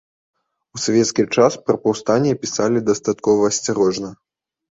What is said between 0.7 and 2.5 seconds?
У савецкі час пра паўстанне